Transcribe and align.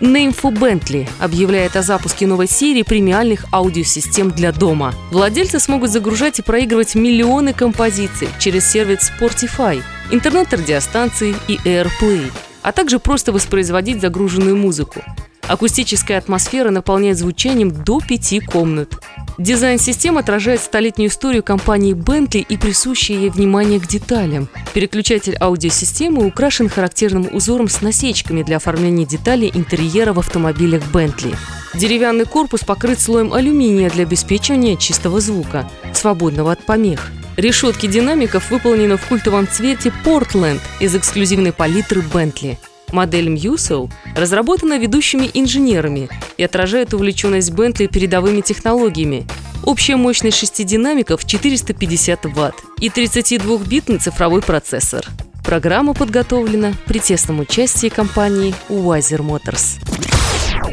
For 0.00 0.52
Bentley 0.52 1.08
объявляет 1.18 1.74
о 1.76 1.82
запуске 1.82 2.26
новой 2.26 2.46
серии 2.46 2.82
премиальных 2.82 3.46
аудиосистем 3.52 4.30
для 4.30 4.52
дома. 4.52 4.94
Владельцы 5.10 5.58
смогут 5.58 5.90
загружать 5.90 6.38
и 6.38 6.42
проигрывать 6.42 6.94
миллионы 6.94 7.52
композиций 7.52 8.28
через 8.38 8.70
сервис 8.70 9.10
Sportify, 9.10 9.82
интернет-радиостанции 10.10 11.34
и 11.48 11.56
AirPlay, 11.64 12.30
а 12.62 12.72
также 12.72 13.00
просто 13.00 13.32
воспроизводить 13.32 14.00
загруженную 14.00 14.56
музыку. 14.56 15.02
Акустическая 15.48 16.18
атмосфера 16.18 16.70
наполняет 16.70 17.18
звучанием 17.18 17.70
до 17.70 18.00
пяти 18.00 18.38
комнат. 18.38 18.94
Дизайн 19.38 19.78
системы 19.78 20.18
отражает 20.18 20.60
столетнюю 20.60 21.10
историю 21.10 21.44
компании 21.44 21.94
Bentley 21.94 22.44
и 22.48 22.56
присущее 22.56 23.20
ей 23.20 23.30
внимание 23.30 23.78
к 23.78 23.86
деталям. 23.86 24.48
Переключатель 24.74 25.36
аудиосистемы 25.40 26.26
украшен 26.26 26.68
характерным 26.68 27.28
узором 27.32 27.68
с 27.68 27.80
насечками 27.80 28.42
для 28.42 28.56
оформления 28.56 29.06
деталей 29.06 29.52
интерьера 29.54 30.12
в 30.12 30.18
автомобилях 30.18 30.82
Bentley. 30.92 31.36
Деревянный 31.74 32.24
корпус 32.24 32.64
покрыт 32.64 32.98
слоем 32.98 33.32
алюминия 33.32 33.90
для 33.90 34.02
обеспечивания 34.02 34.74
чистого 34.74 35.20
звука, 35.20 35.70
свободного 35.94 36.50
от 36.50 36.66
помех. 36.66 37.12
Решетки 37.36 37.86
динамиков 37.86 38.50
выполнены 38.50 38.96
в 38.96 39.06
культовом 39.06 39.46
цвете 39.46 39.92
Portland 40.04 40.58
из 40.80 40.96
эксклюзивной 40.96 41.52
палитры 41.52 42.00
Bentley. 42.00 42.56
Модель 42.92 43.28
Muso 43.28 43.90
разработана 44.16 44.78
ведущими 44.78 45.30
инженерами 45.34 46.08
и 46.36 46.42
отражает 46.42 46.94
увлеченность 46.94 47.50
Bentley 47.50 47.88
передовыми 47.88 48.40
технологиями. 48.40 49.26
Общая 49.64 49.96
мощность 49.96 50.38
шести 50.38 50.64
динамиков 50.64 51.24
450 51.24 52.24
Вт 52.24 52.54
и 52.80 52.88
32-битный 52.88 53.98
цифровой 53.98 54.42
процессор. 54.42 55.04
Программа 55.44 55.94
подготовлена 55.94 56.74
при 56.86 56.98
тесном 56.98 57.40
участии 57.40 57.88
компании 57.88 58.54
Wiser 58.68 59.20
Motors. 59.20 59.78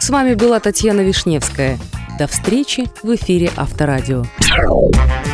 С 0.00 0.10
вами 0.10 0.34
была 0.34 0.60
Татьяна 0.60 1.02
Вишневская. 1.02 1.78
До 2.18 2.26
встречи 2.26 2.88
в 3.02 3.14
эфире 3.14 3.50
Авторадио. 3.56 4.24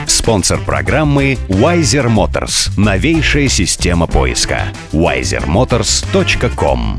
Спонсор 0.07 0.61
программы 0.61 1.37
Wiser 1.48 2.07
Motors. 2.07 2.70
Новейшая 2.77 3.48
система 3.48 4.07
поиска. 4.07 4.73
wisermotors.com 4.93 6.98